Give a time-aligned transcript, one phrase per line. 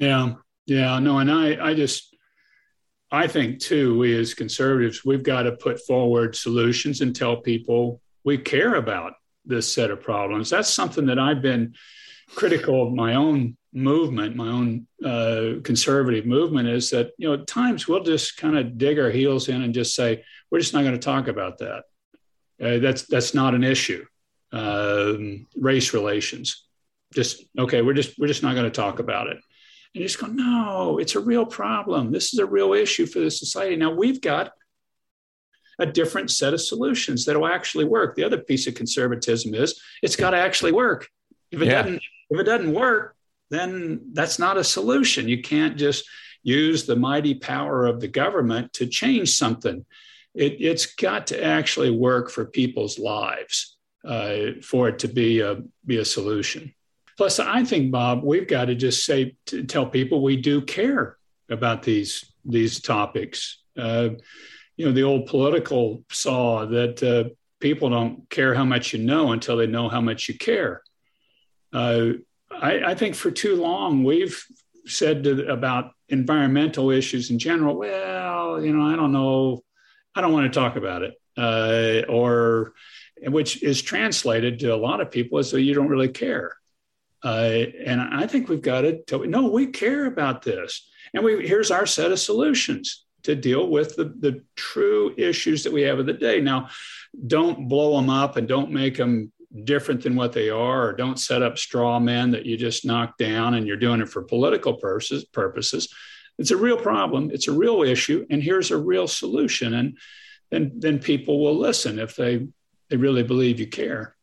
[0.00, 0.32] Yeah,
[0.64, 2.16] yeah, no, and I, I just,
[3.12, 8.00] I think too, we as conservatives, we've got to put forward solutions and tell people
[8.24, 9.12] we care about
[9.44, 10.48] this set of problems.
[10.48, 11.74] That's something that I've been
[12.34, 17.46] critical of my own movement, my own uh, conservative movement, is that you know at
[17.46, 20.82] times we'll just kind of dig our heels in and just say we're just not
[20.82, 21.84] going to talk about that.
[22.62, 24.04] Uh, that's that's not an issue.
[24.52, 26.66] Um, race relations,
[27.12, 27.82] just okay.
[27.82, 29.38] We're just we're just not going to talk about it.
[29.94, 32.12] And you just go, no, it's a real problem.
[32.12, 33.76] This is a real issue for the society.
[33.76, 34.52] Now we've got
[35.78, 38.14] a different set of solutions that will actually work.
[38.14, 41.08] The other piece of conservatism is it's got to actually work.
[41.50, 41.82] If it yeah.
[41.82, 43.16] doesn't, if it doesn't work,
[43.50, 45.28] then that's not a solution.
[45.28, 46.04] You can't just
[46.42, 49.84] use the mighty power of the government to change something.
[50.34, 55.62] It, has got to actually work for people's lives uh, for it to be a
[55.84, 56.72] be a solution.
[57.20, 61.18] Plus, I think Bob, we've got to just say to tell people we do care
[61.50, 63.60] about these these topics.
[63.76, 64.08] Uh,
[64.78, 67.28] you know, the old political saw that uh,
[67.60, 70.82] people don't care how much you know until they know how much you care.
[71.74, 72.12] Uh,
[72.50, 74.42] I, I, think for too long we've
[74.86, 77.76] said to, about environmental issues in general.
[77.76, 79.62] Well, you know, I don't know,
[80.14, 82.72] I don't want to talk about it, uh, or
[83.26, 86.56] which is translated to a lot of people as though you don't really care.
[87.22, 91.46] Uh, and I think we've got to tell, no, we care about this, and we
[91.46, 95.98] here's our set of solutions to deal with the, the true issues that we have
[95.98, 96.40] of the day.
[96.40, 96.70] Now,
[97.26, 99.32] don't blow them up and don't make them
[99.64, 103.18] different than what they are, or don't set up straw men that you just knock
[103.18, 105.24] down and you're doing it for political purposes.
[105.24, 105.92] Purposes.
[106.38, 107.30] It's a real problem.
[107.32, 109.74] It's a real issue, and here's a real solution.
[109.74, 109.98] And
[110.50, 112.46] then then people will listen if they
[112.88, 114.16] they really believe you care.